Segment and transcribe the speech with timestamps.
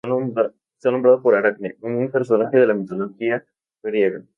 [0.03, 3.45] Está nombrado por Aracne, un personaje de la mitología
[3.83, 4.23] griega.